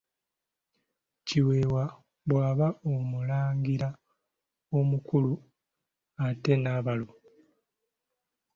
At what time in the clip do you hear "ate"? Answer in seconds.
6.27-6.53